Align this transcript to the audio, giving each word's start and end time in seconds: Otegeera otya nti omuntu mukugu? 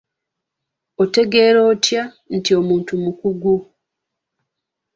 Otegeera 1.03 1.61
otya 1.71 2.03
nti 2.35 2.51
omuntu 2.59 2.93
mukugu? 3.03 3.55